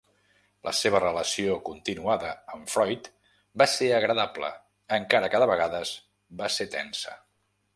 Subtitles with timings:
[0.67, 3.09] La seva relació continuada amb Freud
[3.63, 4.49] va ser agradable,
[5.01, 5.93] encara que de vegades
[6.41, 7.15] va ser tensa.